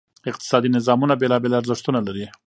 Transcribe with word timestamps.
اقتصادي 0.31 0.69
نظامونه 0.75 1.13
بېلابېل 1.21 1.53
ارزښتونه 1.59 1.99
لري. 2.07 2.25